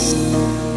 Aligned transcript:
Deus. 0.00 0.69